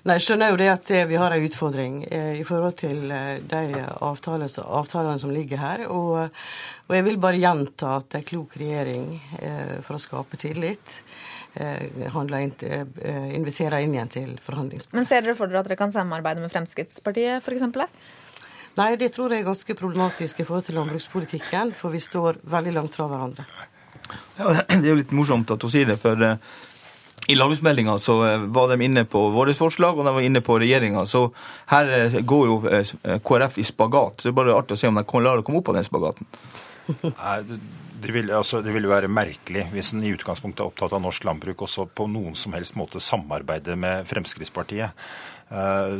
Nei, 0.02 0.16
Jeg 0.18 0.25
skjønner 0.26 0.52
jo 0.52 0.58
det 0.61 0.68
at 0.72 0.90
eh, 0.94 1.04
vi 1.11 1.18
har 1.20 1.34
en 1.34 1.44
utfordring 1.46 1.99
eh, 2.08 2.32
i 2.40 2.46
forhold 2.46 2.78
til 2.80 3.12
eh, 3.12 3.37
de 3.49 3.82
avtalene, 4.02 4.64
avtalene 4.80 5.20
som 5.22 5.32
ligger 5.34 5.61
her. 5.61 5.84
Og, 5.92 6.32
og 6.88 6.96
jeg 6.96 7.06
vil 7.06 7.20
bare 7.22 7.40
gjenta 7.42 7.96
at 8.00 8.18
en 8.18 8.26
klok 8.26 8.56
regjering 8.61 9.12
eh, 9.38 9.76
for 9.84 9.99
å 9.99 10.02
skape 10.02 10.40
tillit 10.40 10.99
eh, 11.54 12.08
handler 12.14 12.49
inn, 12.49 12.56
eh, 12.66 13.28
inviterer 13.37 13.84
inn 13.84 13.94
igjen 13.96 14.12
til 14.12 14.34
forhandlingsbordet. 14.42 14.99
Men 14.99 15.08
ser 15.08 15.26
dere 15.26 15.38
for 15.38 15.52
dere 15.52 15.62
at 15.62 15.70
dere 15.70 15.80
kan 15.80 15.94
samarbeide 15.94 16.44
med 16.44 16.52
Fremskrittspartiet 16.52 17.44
f.eks.? 17.44 17.68
Nei, 18.78 18.88
det 18.96 19.11
tror 19.12 19.34
jeg 19.34 19.42
er 19.42 19.50
ganske 19.50 19.76
problematisk 19.76 20.40
i 20.40 20.49
forhold 20.49 20.64
til 20.64 20.78
landbrukspolitikken, 20.80 21.75
for 21.76 21.92
vi 21.92 22.00
står 22.00 22.40
veldig 22.49 22.72
langt 22.78 22.96
fra 22.96 23.04
hverandre. 23.11 23.44
Ja, 24.38 24.54
det 24.72 24.80
er 24.80 24.94
jo 24.94 25.00
litt 25.02 25.12
morsomt 25.14 25.52
at 25.52 25.62
hun 25.62 25.72
sier 25.72 25.90
det, 25.92 25.99
for 26.00 26.16
i 27.31 27.35
landbruksmeldinga 27.35 27.95
eh, 27.95 28.47
var 28.55 28.69
de 28.73 28.85
inne 28.85 29.05
på 29.05 29.21
våre 29.35 29.55
forslag, 29.55 29.99
og 29.99 30.07
de 30.07 30.14
var 30.17 30.26
inne 30.26 30.43
på 30.45 30.59
regjeringa. 30.62 31.05
Så 31.07 31.29
her 31.71 31.93
eh, 31.99 32.19
går 32.26 32.49
jo 32.50 32.57
eh, 32.69 32.95
KrF 33.23 33.59
i 33.62 33.67
spagat. 33.69 34.21
Så 34.21 34.29
det 34.29 34.33
er 34.35 34.41
bare 34.41 34.57
artig 34.59 34.76
å 34.76 34.81
se 34.81 34.91
om 34.91 34.99
de 34.99 35.05
klarer 35.07 35.43
å 35.43 35.47
komme 35.47 35.62
opp 35.62 35.71
av 35.73 35.79
den 35.79 35.87
spagaten. 35.87 36.26
Nei, 37.07 37.38
det- 37.49 37.62
ville 38.02 38.35
altså, 38.35 38.59
vil 38.75 38.88
være 38.91 39.07
merkelig 39.07 39.69
hvis 39.71 39.93
en 39.95 40.02
i 40.02 40.11
utgangspunktet 40.11 40.59
er 40.64 40.73
opptatt 40.73 40.97
av 40.97 41.05
norsk 41.05 41.23
landbruk 41.23 41.61
og 41.62 41.69
så 41.71 41.85
på 41.87 42.09
noen 42.11 42.35
som 42.35 42.57
helst 42.57 42.75
måte 42.75 42.99
samarbeider 42.99 43.79
med 43.79 44.09
Fremskrittspartiet. 44.11 44.91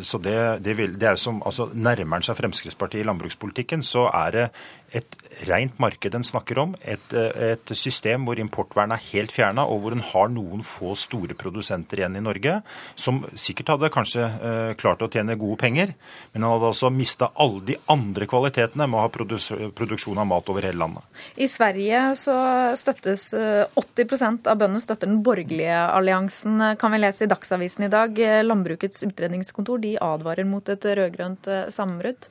Så 0.03 0.19
det, 0.25 0.35
det, 0.67 0.75
vil, 0.81 0.97
det 0.99 1.07
er 1.13 1.21
som, 1.21 1.39
altså 1.47 1.69
Nærmer 1.71 2.19
en 2.19 2.27
seg 2.27 2.41
Fremskrittspartiet 2.41 3.05
i 3.05 3.07
landbrukspolitikken, 3.07 3.87
så 3.87 4.09
er 4.11 4.35
det 4.35 4.49
et 4.93 5.17
rent 5.49 5.79
marked 5.81 6.15
en 6.15 6.25
snakker 6.25 6.59
om. 6.61 6.75
Et, 6.85 7.15
et 7.15 7.73
system 7.77 8.27
hvor 8.27 8.41
importvernet 8.41 8.99
er 8.99 9.09
helt 9.13 9.33
fjerna, 9.35 9.65
og 9.65 9.83
hvor 9.83 9.97
en 9.97 10.05
har 10.05 10.31
noen 10.33 10.65
få 10.67 10.95
store 10.99 11.37
produsenter 11.39 12.03
igjen 12.03 12.19
i 12.19 12.25
Norge, 12.25 12.59
som 12.95 13.23
sikkert 13.33 13.75
hadde 13.75 13.93
kanskje 13.95 14.27
eh, 14.27 14.73
klart 14.81 15.03
å 15.05 15.11
tjene 15.13 15.39
gode 15.41 15.59
penger, 15.63 15.95
men 16.33 16.45
han 16.45 16.57
hadde 16.57 16.71
altså 16.73 16.93
mista 16.93 17.31
alle 17.41 17.63
de 17.73 17.79
andre 17.93 18.29
kvalitetene 18.31 18.89
med 18.89 19.01
å 19.01 19.07
ha 19.07 19.73
produksjon 19.81 20.21
av 20.21 20.29
mat 20.29 20.53
over 20.53 20.69
hele 20.69 20.81
landet. 20.83 21.23
I 21.37 21.49
Sverige 21.51 22.05
så 22.19 22.37
støttes 22.79 23.31
80 23.33 24.05
eh, 24.05 24.29
av 24.53 24.61
bøndene 24.61 24.83
støtter 24.83 25.11
den 25.11 25.23
borgerlige 25.25 25.79
alliansen, 25.89 26.61
kan 26.79 26.95
vi 26.95 27.03
lese 27.03 27.27
i 27.27 27.33
Dagsavisen 27.33 27.89
i 27.89 27.93
dag. 27.93 28.19
Landbrukets 28.45 29.05
utredningskontor 29.07 29.83
de 29.83 29.97
advarer 30.03 30.49
mot 30.49 30.69
et 30.73 30.91
rød-grønt 30.99 31.49
eh, 31.51 31.69
sammenbrudd. 31.73 32.29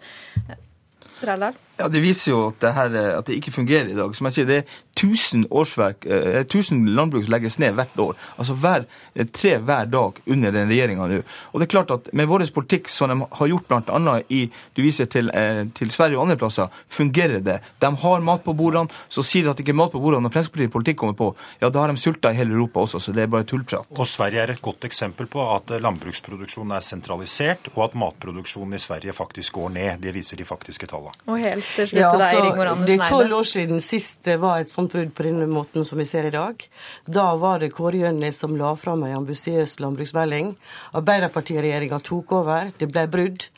Trældal? 1.21 1.57
Ja, 1.81 1.89
Det 1.89 2.01
viser 2.03 2.31
jo 2.31 2.39
at 2.51 2.61
det, 2.61 2.73
her, 2.77 2.95
at 3.17 3.25
det 3.25 3.39
ikke 3.39 3.55
fungerer 3.55 3.89
i 3.89 3.97
dag. 3.97 4.15
Som 4.15 4.29
jeg 4.29 4.37
sier, 4.37 4.49
Det 4.49 4.57
er 4.61 4.65
1000 5.01 5.47
årsverk, 5.49 6.05
1000 6.05 6.77
eh, 6.77 6.95
landbruk 6.95 7.25
som 7.25 7.33
legges 7.33 7.57
ned 7.59 7.73
hvert 7.77 7.99
år. 7.99 8.17
Altså 8.37 8.53
hver, 8.53 8.85
eh, 9.15 9.25
tre 9.25 9.57
hver 9.57 9.89
dag 9.89 10.19
under 10.27 10.51
den 10.51 10.69
regjeringa 10.69 11.07
nå. 11.09 11.21
Og 11.51 11.59
det 11.59 11.67
er 11.67 11.71
klart 11.71 11.91
at 11.91 12.09
Med 12.13 12.27
vår 12.27 12.43
politikk, 12.53 12.89
som 12.89 13.09
de 13.09 13.25
har 13.31 13.47
gjort 13.47 13.67
bl.a. 13.67 14.21
i 14.29 14.49
du 14.75 14.81
viser 14.81 15.05
til, 15.05 15.29
eh, 15.33 15.65
til, 15.73 15.89
Sverige 15.91 16.17
og 16.17 16.25
andre 16.25 16.37
plasser, 16.37 16.67
fungerer 16.89 17.39
det. 17.39 17.61
De 17.79 17.87
har 17.95 18.21
mat 18.21 18.43
på 18.43 18.53
bordene. 18.53 18.89
Så 19.09 19.23
sier 19.23 19.43
de 19.43 19.49
at 19.49 19.57
det 19.57 19.63
ikke 19.65 19.73
er 19.73 19.81
mat 19.81 19.91
på 19.91 20.01
bordene 20.01 20.27
når 20.27 20.33
Fremskrittspartiet 20.33 20.71
politikk 20.71 20.97
kommer 20.97 21.13
på. 21.17 21.35
Ja, 21.61 21.69
da 21.69 21.79
har 21.79 21.87
de 21.87 21.97
sulta 21.97 22.31
i 22.31 22.35
hele 22.35 22.53
Europa 22.53 22.81
også, 22.81 22.99
så 22.99 23.13
det 23.13 23.23
er 23.23 23.27
bare 23.27 23.47
tullprat. 23.47 23.87
Og 23.91 24.07
Sverige 24.07 24.41
er 24.43 24.51
et 24.51 24.61
godt 24.61 24.85
eksempel 24.85 25.27
på 25.27 25.55
at 25.55 25.71
landbruksproduksjonen 25.81 26.75
er 26.75 26.85
sentralisert, 26.85 27.71
og 27.75 27.85
at 27.85 27.95
matproduksjonen 27.95 28.75
i 28.75 28.81
Sverige 28.81 29.13
faktisk 29.13 29.53
går 29.53 29.69
ned. 29.69 30.01
Det 30.01 30.13
viser 30.13 30.37
de 30.37 30.45
faktiske 30.45 30.87
tallene. 30.91 31.15
Og 31.27 31.39
helt 31.39 31.70
til 31.75 31.89
slutt 31.91 32.01
ja, 32.01 32.09
altså, 32.11 32.29
deg, 32.35 32.45
Rigmor 32.47 32.71
Andersen 32.73 32.89
Det 32.89 32.97
er 32.97 33.13
tolv 33.15 33.37
år 33.39 33.47
siden 33.51 33.83
sist 33.83 34.21
det 34.27 34.37
var 34.41 34.61
et 34.61 34.71
sånt 34.71 34.93
brudd 34.93 35.13
på 35.17 35.27
denne 35.27 35.47
måten 35.51 35.87
som 35.87 36.01
vi 36.01 36.07
ser 36.09 36.27
i 36.29 36.33
dag. 36.33 36.67
Da 37.05 37.27
var 37.41 37.63
det 37.63 37.71
Kåre 37.75 38.03
Gjønnes 38.03 38.41
som 38.43 38.55
la 38.59 38.75
fram 38.79 39.05
en 39.07 39.17
ambisiøs 39.21 39.79
landbruksmelding. 39.83 40.53
Arbeiderpartiregjeringa 40.99 42.01
tok 42.05 42.37
over. 42.41 42.71
Det 42.77 42.89
ble 42.91 43.07
brudd. 43.11 43.49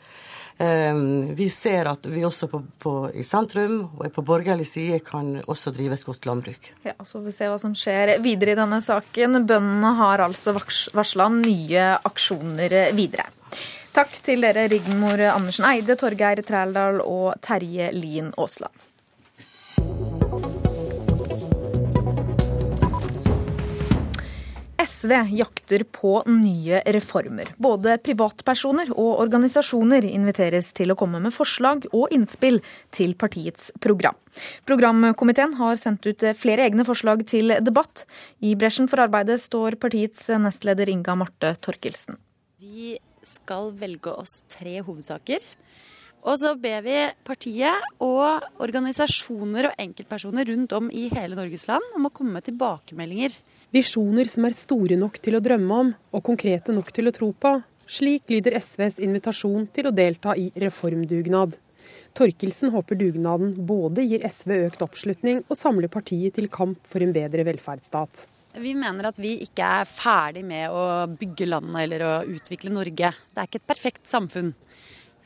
Ehm, 0.58 1.34
vi 1.34 1.48
ser 1.50 1.88
at 1.90 2.06
vi 2.06 2.22
også 2.24 2.46
på, 2.50 2.60
på, 2.78 2.92
i 3.14 3.24
sentrum 3.26 3.88
og 3.98 4.06
på 4.14 4.22
borgerlig 4.22 4.66
side 4.70 5.00
kan 5.06 5.40
også 5.50 5.72
drive 5.74 5.98
et 5.98 6.06
godt 6.06 6.28
landbruk. 6.28 6.70
Ja, 6.86 6.94
Så 7.02 7.18
får 7.18 7.24
vi 7.26 7.34
se 7.34 7.48
hva 7.50 7.58
som 7.58 7.74
skjer 7.78 8.16
videre 8.22 8.54
i 8.54 8.58
denne 8.58 8.78
saken. 8.84 9.40
Bøndene 9.48 9.94
har 9.98 10.22
altså 10.28 10.54
varsla 10.54 11.28
nye 11.34 11.88
aksjoner 12.06 12.76
videre. 12.94 13.26
Takk 13.94 14.16
til 14.26 14.42
dere 14.42 14.64
Rigmor 14.66 15.20
Andersen 15.30 15.68
Eide, 15.68 15.94
Torgeir 15.94 16.40
Trældal 16.42 16.96
og 17.04 17.36
Terje 17.46 17.92
Lien 17.94 18.32
Aasland. 18.34 18.74
SV 24.82 25.14
jakter 25.38 25.84
på 25.94 26.16
nye 26.26 26.82
reformer. 26.96 27.54
Både 27.56 27.94
privatpersoner 28.02 28.90
og 28.96 29.22
organisasjoner 29.22 30.10
inviteres 30.10 30.72
til 30.74 30.90
å 30.90 30.98
komme 30.98 31.22
med 31.22 31.36
forslag 31.38 31.86
og 31.92 32.10
innspill 32.18 32.58
til 32.90 33.14
partiets 33.14 33.70
program. 33.78 34.18
Programkomiteen 34.66 35.54
har 35.62 35.78
sendt 35.78 36.10
ut 36.10 36.26
flere 36.42 36.66
egne 36.66 36.82
forslag 36.82 37.22
til 37.30 37.54
debatt. 37.62 38.08
I 38.42 38.58
bresjen 38.58 38.90
for 38.90 39.06
arbeidet 39.06 39.38
står 39.46 39.78
partiets 39.78 40.26
nestleder 40.34 40.90
Inga 40.90 41.14
Marte 41.22 41.54
Torkelsen. 41.62 42.18
Vi 42.58 42.96
skal 43.28 43.72
velge 43.78 44.12
oss 44.12 44.42
tre 44.50 44.80
hovedsaker. 44.84 45.44
Og 46.24 46.38
så 46.40 46.54
ber 46.56 46.80
vi 46.86 46.96
partiet 47.26 47.98
og 48.02 48.46
organisasjoner 48.64 49.68
og 49.68 49.82
enkeltpersoner 49.82 50.48
rundt 50.48 50.72
om 50.76 50.88
i 50.88 51.10
hele 51.12 51.36
Norges 51.36 51.66
land 51.68 51.98
om 51.98 52.08
å 52.08 52.12
komme 52.14 52.38
med 52.38 52.46
tilbakemeldinger. 52.48 53.34
Visjoner 53.74 54.30
som 54.30 54.46
er 54.48 54.56
store 54.56 54.96
nok 54.96 55.18
til 55.20 55.36
å 55.36 55.42
drømme 55.44 55.80
om 55.82 55.92
og 56.14 56.24
konkrete 56.24 56.72
nok 56.72 56.88
til 56.96 57.10
å 57.10 57.14
tro 57.16 57.28
på. 57.36 57.58
Slik 57.84 58.30
lyder 58.32 58.56
SVs 58.56 58.96
invitasjon 59.04 59.68
til 59.76 59.90
å 59.90 59.92
delta 59.92 60.32
i 60.40 60.48
reformdugnad. 60.56 61.58
Torkelsen 62.16 62.72
håper 62.72 62.96
dugnaden 62.96 63.52
både 63.68 64.06
gir 64.06 64.24
SV 64.24 64.54
økt 64.68 64.84
oppslutning 64.86 65.42
og 65.44 65.58
samler 65.58 65.92
partiet 65.92 66.38
til 66.38 66.48
kamp 66.48 66.80
for 66.88 67.04
en 67.04 67.12
bedre 67.12 67.44
velferdsstat. 67.50 68.24
Vi 68.54 68.74
mener 68.78 69.08
at 69.08 69.18
vi 69.18 69.32
ikke 69.42 69.66
er 69.80 69.88
ferdig 69.88 70.44
med 70.46 70.70
å 70.70 71.06
bygge 71.10 71.48
landet 71.48 71.80
eller 71.82 72.04
å 72.06 72.12
utvikle 72.36 72.70
Norge. 72.70 73.10
Det 73.10 73.40
er 73.40 73.48
ikke 73.48 73.62
et 73.62 73.72
perfekt 73.72 74.06
samfunn. 74.10 74.52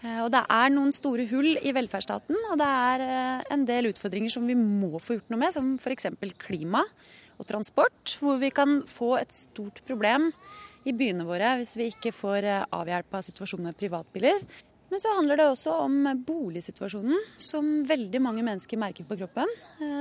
Eh, 0.01 0.21
og 0.23 0.31
det 0.33 0.45
er 0.55 0.71
noen 0.71 0.93
store 0.95 1.27
hull 1.29 1.57
i 1.59 1.75
velferdsstaten, 1.75 2.39
og 2.53 2.61
det 2.61 2.69
er 2.69 3.05
eh, 3.05 3.49
en 3.55 3.67
del 3.69 3.91
utfordringer 3.91 4.33
som 4.33 4.47
vi 4.47 4.55
må 4.59 5.01
få 5.03 5.19
gjort 5.19 5.33
noe 5.35 5.43
med, 5.43 5.55
som 5.55 5.75
f.eks. 5.77 6.07
klima 6.39 6.85
og 7.39 7.47
transport, 7.51 8.17
hvor 8.23 8.39
vi 8.41 8.53
kan 8.55 8.81
få 8.89 9.17
et 9.19 9.35
stort 9.35 9.83
problem 9.89 10.31
i 10.89 10.95
byene 10.97 11.27
våre 11.27 11.57
hvis 11.59 11.75
vi 11.79 11.91
ikke 11.93 12.15
får 12.15 12.47
eh, 12.47 12.67
avhjelpa 12.79 13.23
situasjonen 13.27 13.71
med 13.71 13.79
privatbiler. 13.81 14.47
Men 14.89 15.03
så 15.03 15.13
handler 15.19 15.37
det 15.37 15.47
også 15.51 15.75
om 15.85 15.97
boligsituasjonen, 16.25 17.19
som 17.37 17.67
veldig 17.89 18.23
mange 18.25 18.45
mennesker 18.47 18.81
merker 18.81 19.05
på 19.05 19.19
kroppen. 19.21 19.51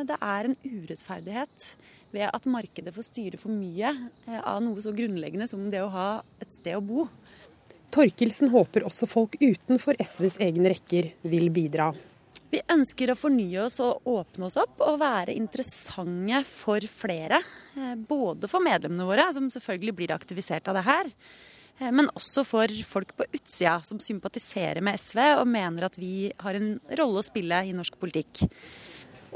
Det 0.08 0.16
er 0.16 0.48
en 0.48 0.56
urettferdighet 0.64 1.72
ved 2.16 2.30
at 2.32 2.50
markedet 2.50 2.94
får 2.96 3.08
styre 3.10 3.40
for 3.42 3.54
mye 3.54 3.92
eh, 3.92 4.42
av 4.42 4.62
noe 4.64 4.82
så 4.84 4.94
grunnleggende 4.96 5.48
som 5.50 5.68
det 5.72 5.84
å 5.84 5.92
ha 5.94 6.10
et 6.42 6.54
sted 6.54 6.78
å 6.78 6.84
bo. 6.84 7.08
Torkelsen 7.94 8.52
håper 8.52 8.86
også 8.88 9.08
folk 9.10 9.38
utenfor 9.42 9.98
SVs 10.04 10.40
egne 10.44 10.74
rekker 10.76 11.12
vil 11.28 11.50
bidra. 11.54 11.92
Vi 12.48 12.62
ønsker 12.72 13.12
å 13.12 13.20
fornye 13.20 13.66
oss 13.66 13.82
og 13.84 14.08
åpne 14.08 14.48
oss 14.48 14.56
opp 14.60 14.80
og 14.86 15.02
være 15.02 15.36
interessante 15.36 16.42
for 16.48 16.84
flere. 16.92 17.42
Eh, 17.76 17.96
både 18.00 18.48
for 18.52 18.64
medlemmene 18.64 19.08
våre, 19.08 19.28
som 19.36 19.52
selvfølgelig 19.52 19.98
blir 20.00 20.16
aktivisert 20.16 20.68
av 20.72 20.80
det 20.80 20.88
her. 20.88 21.12
Eh, 21.80 21.92
men 21.92 22.10
også 22.18 22.44
for 22.48 22.74
folk 22.88 23.16
på 23.18 23.30
utsida 23.32 23.80
som 23.86 24.02
sympatiserer 24.02 24.84
med 24.86 25.00
SV 25.00 25.24
og 25.38 25.48
mener 25.50 25.88
at 25.88 25.98
vi 26.02 26.32
har 26.44 26.58
en 26.58 26.76
rolle 27.00 27.24
å 27.24 27.26
spille 27.26 27.64
i 27.68 27.76
norsk 27.78 27.98
politikk. 28.02 28.46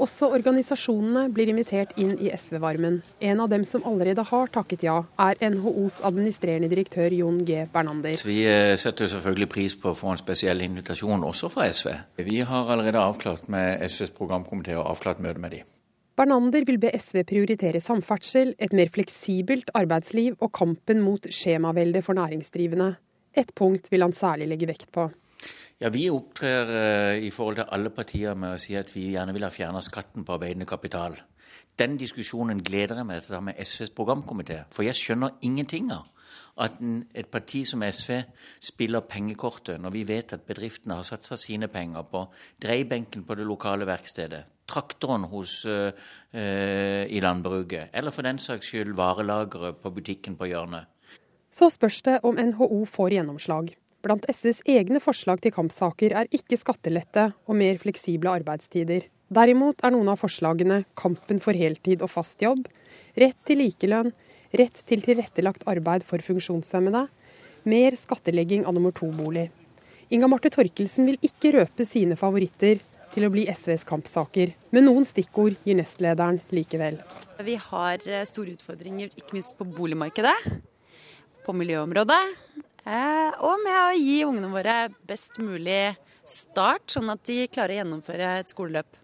Også 0.02 0.30
organisasjonene 0.32 1.26
blir 1.34 1.50
invitert 1.52 1.92
inn 2.00 2.14
i 2.16 2.30
SV-varmen. 2.32 3.02
En 3.20 3.42
av 3.44 3.50
dem 3.52 3.64
som 3.68 3.84
allerede 3.86 4.24
har 4.30 4.48
takket 4.54 4.86
ja, 4.86 4.96
er 5.20 5.36
NHOs 5.52 6.00
administrerende 6.08 6.70
direktør 6.72 7.12
Jon 7.12 7.42
G. 7.46 7.66
Bernander. 7.72 8.16
Vi 8.26 8.40
eh, 8.48 8.72
setter 8.80 9.10
selvfølgelig 9.12 9.50
pris 9.52 9.76
på 9.78 9.92
å 9.92 9.98
få 9.98 10.14
en 10.14 10.22
spesiell 10.22 10.64
invitasjon 10.64 11.28
også 11.28 11.52
fra 11.52 11.68
SV. 11.68 11.92
Vi 12.24 12.40
har 12.48 12.72
allerede 12.72 13.04
avklart 13.04 13.52
med 13.52 13.84
SVs 13.86 14.16
programkomité 14.16 14.78
og 14.80 14.88
avklart 14.94 15.22
møte 15.22 15.44
med 15.44 15.58
dem. 15.58 15.71
Bernander 16.12 16.66
vil 16.68 16.76
be 16.76 16.90
SV 16.92 17.22
prioritere 17.24 17.80
samferdsel, 17.80 18.52
et 18.60 18.74
mer 18.76 18.90
fleksibelt 18.92 19.70
arbeidsliv 19.78 20.36
og 20.44 20.52
kampen 20.52 21.00
mot 21.00 21.24
skjemavelde 21.32 22.02
for 22.04 22.18
næringsdrivende. 22.18 22.90
Et 23.32 23.52
punkt 23.56 23.88
vil 23.90 24.04
han 24.04 24.12
særlig 24.12 24.50
legge 24.50 24.68
vekt 24.68 24.90
på. 24.92 25.08
Ja, 25.80 25.88
Vi 25.88 26.10
opptrer 26.12 26.68
uh, 26.68 27.16
i 27.16 27.30
forhold 27.30 27.56
til 27.56 27.70
alle 27.72 27.90
partier 27.90 28.36
med 28.38 28.54
å 28.54 28.60
si 28.60 28.76
at 28.78 28.92
vi 28.94 29.08
gjerne 29.14 29.32
vil 29.32 29.46
ha 29.46 29.50
fjerna 29.50 29.80
skatten 29.82 30.24
på 30.24 30.36
arbeidende 30.36 30.68
kapital. 30.68 31.16
Den 31.80 31.96
diskusjonen 31.96 32.60
gleder 32.62 33.00
jeg 33.00 33.08
meg 33.08 33.22
til 33.22 33.32
å 33.32 33.38
ta 33.38 33.44
med 33.48 33.58
SVs 33.64 33.94
programkomité. 33.96 34.62
For 34.70 34.84
jeg 34.84 34.98
skjønner 34.98 35.40
ingenting 35.42 35.90
av 35.96 36.10
at 36.60 36.76
et 37.16 37.28
parti 37.32 37.62
som 37.64 37.82
SV 37.82 38.18
spiller 38.60 39.04
pengekortet, 39.08 39.80
når 39.80 39.94
vi 39.94 40.02
vet 40.08 40.34
at 40.36 40.44
bedriftene 40.46 40.98
har 40.98 41.06
satsa 41.06 41.38
sine 41.40 41.68
penger 41.72 42.04
på 42.08 42.26
dreiebenken 42.60 43.24
på 43.24 43.36
det 43.38 43.46
lokale 43.48 43.88
verkstedet, 43.88 44.42
traktoren 44.68 45.24
hos, 45.32 45.62
uh, 45.64 45.88
uh, 46.36 47.04
i 47.08 47.20
landbruket, 47.24 47.88
eller 47.92 48.12
for 48.12 48.28
den 48.28 48.40
saks 48.42 48.68
skyld 48.68 48.92
varelageret 48.98 49.80
på 49.80 49.94
butikken 49.96 50.36
på 50.36 50.50
hjørnet. 50.52 50.90
Så 51.52 51.68
spørs 51.72 52.00
det 52.04 52.20
om 52.24 52.36
NHO 52.36 52.84
får 52.88 53.16
gjennomslag. 53.16 53.72
Blant 54.02 54.24
SVs 54.28 54.62
egne 54.66 55.00
forslag 55.00 55.42
til 55.44 55.52
kampsaker 55.54 56.14
er 56.22 56.30
ikke 56.34 56.58
skattelette 56.58 57.28
og 57.46 57.58
mer 57.58 57.76
fleksible 57.78 58.32
arbeidstider. 58.32 59.04
Derimot 59.32 59.84
er 59.84 59.92
noen 59.94 60.10
av 60.12 60.20
forslagene 60.20 60.82
kampen 60.98 61.40
for 61.40 61.56
heltid 61.56 62.02
og 62.04 62.10
fast 62.12 62.42
jobb, 62.42 62.66
rett 63.16 63.38
til 63.48 63.62
likelønn, 63.62 64.10
rett 64.58 64.82
til 64.88 65.04
tilrettelagt 65.04 65.66
arbeid 65.70 66.06
for 66.08 66.22
funksjonshemmede, 66.24 67.06
mer 67.68 67.98
skattlegging 67.98 68.66
av 68.66 68.76
nummer 68.76 68.94
to-bolig. 68.96 69.50
Inga 70.12 70.28
Marte 70.28 70.50
Torkelsen 70.52 71.08
vil 71.08 71.20
ikke 71.24 71.54
røpe 71.56 71.86
sine 71.88 72.18
favoritter 72.20 72.82
til 73.12 73.26
å 73.26 73.32
bli 73.32 73.46
SVs 73.52 73.84
kampsaker, 73.88 74.52
men 74.72 74.88
noen 74.88 75.06
stikkord 75.08 75.56
gir 75.64 75.76
nestlederen 75.78 76.40
likevel. 76.52 76.98
Vi 77.44 77.56
har 77.60 78.04
eh, 78.08 78.26
store 78.28 78.54
utfordringer, 78.56 79.12
ikke 79.16 79.36
minst 79.36 79.56
på 79.58 79.68
boligmarkedet, 79.68 80.36
på 81.42 81.54
miljøområdet, 81.56 82.20
Eh, 82.82 83.34
og 83.46 83.60
med 83.62 83.76
å 83.78 83.94
gi 83.94 84.22
ungene 84.26 84.50
våre 84.50 84.76
best 85.06 85.38
mulig 85.42 85.94
start, 86.26 86.88
sånn 86.90 87.12
at 87.14 87.22
de 87.28 87.44
klarer 87.46 87.76
å 87.76 87.82
gjennomføre 87.82 88.30
et 88.40 88.50
skoleløp. 88.50 88.98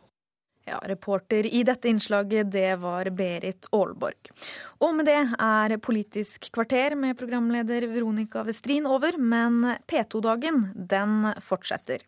Ja, 0.69 0.79
Reporter 0.85 1.47
i 1.47 1.63
dette 1.65 1.89
innslaget, 1.89 2.51
det 2.53 2.77
var 2.83 3.09
Berit 3.17 3.69
Aalborg. 3.73 4.29
Og 4.85 4.93
med 4.99 5.09
det 5.09 5.17
er 5.41 5.77
Politisk 5.81 6.51
kvarter 6.53 6.97
med 6.99 7.17
programleder 7.17 7.87
Veronica 7.89 8.45
Westrin 8.45 8.87
over, 8.89 9.17
men 9.17 9.63
P2-dagen, 9.89 10.67
den 10.77 11.33
fortsetter. 11.41 12.05